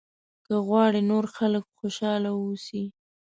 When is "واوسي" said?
2.33-2.83